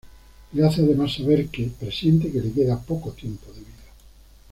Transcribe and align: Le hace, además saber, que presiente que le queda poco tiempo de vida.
Le 0.55 0.65
hace, 0.65 0.81
además 0.81 1.13
saber, 1.13 1.49
que 1.49 1.67
presiente 1.79 2.31
que 2.31 2.39
le 2.41 2.51
queda 2.51 2.75
poco 2.79 3.11
tiempo 3.11 3.53
de 3.53 3.59
vida. 3.59 3.85